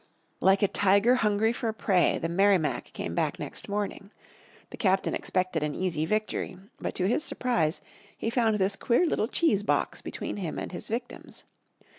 Like 0.39 0.63
a 0.63 0.67
tiger 0.67 1.13
hungry 1.13 1.53
for 1.53 1.71
prey 1.73 2.17
the 2.17 2.27
Merrimac 2.27 2.85
came 2.93 3.13
back 3.13 3.37
next 3.37 3.69
morning. 3.69 4.09
The 4.71 4.77
captain 4.77 5.13
expected 5.13 5.61
an 5.61 5.75
easy 5.75 6.07
victory, 6.07 6.57
but 6.79 6.95
to 6.95 7.07
his 7.07 7.23
surprise 7.23 7.81
he 8.17 8.31
found 8.31 8.57
this 8.57 8.75
queer 8.75 9.05
little 9.05 9.27
cheesebox 9.27 10.01
between 10.01 10.37
him 10.37 10.57
and 10.57 10.71
his 10.71 10.87
victims. 10.87 11.43